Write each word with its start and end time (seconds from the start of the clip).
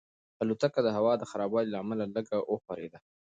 الوتکه 0.43 0.79
د 0.83 0.87
هوا 0.97 1.13
د 1.17 1.23
خرابوالي 1.31 1.69
له 1.71 1.77
امله 1.83 2.03
لږه 2.15 2.37
وښورېده. 2.51 2.99